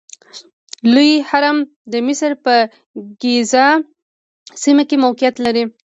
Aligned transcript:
لوی 0.93 1.11
هرم 1.29 1.57
د 1.91 1.93
مصر 2.07 2.31
په 2.45 2.55
ګیزا 3.21 3.67
سیمه 4.63 4.83
کې 4.89 4.97
موقعیت 5.05 5.35
لري. 5.45 5.63